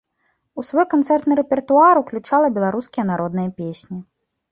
У 0.59 0.63
свой 0.69 0.85
канцэртны 0.93 1.33
рэпертуар 1.39 1.95
ўключала 2.03 2.47
беларускія 2.55 3.05
народныя 3.11 3.53
песні. 3.61 4.01